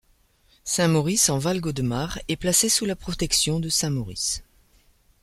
Saint-Maurice 0.63 1.29
en 1.29 1.37
Valgaudemard 1.37 2.17
est 2.27 2.35
placée 2.35 2.69
sous 2.69 2.85
la 2.85 2.95
protection 2.95 3.59
de 3.59 3.69
saint 3.69 3.91
Maurice. 3.91 4.41